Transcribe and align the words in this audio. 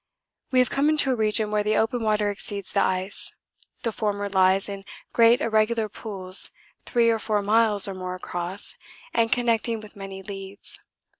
We 0.49 0.57
have 0.57 0.71
come 0.71 0.89
into 0.89 1.11
a 1.11 1.15
region 1.15 1.51
where 1.51 1.61
the 1.61 1.77
open 1.77 2.01
water 2.01 2.31
exceeds 2.31 2.73
the 2.73 2.81
ice; 2.83 3.31
the 3.83 3.91
former 3.91 4.29
lies 4.29 4.67
in 4.67 4.83
great 5.13 5.41
irregular 5.41 5.89
pools 5.89 6.49
3 6.87 7.07
or 7.11 7.19
4 7.19 7.43
miles 7.43 7.87
or 7.87 7.93
more 7.93 8.15
across 8.15 8.77
and 9.13 9.31
connecting 9.31 9.79
with 9.79 9.95
many 9.95 10.23
leads. 10.23 10.79